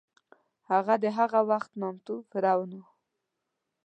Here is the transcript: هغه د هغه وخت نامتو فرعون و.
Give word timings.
هغه 0.71 0.93
د 1.03 1.05
هغه 1.17 1.39
وخت 1.49 1.71
نامتو 1.81 2.15
فرعون 2.29 2.71
و. 2.75 2.81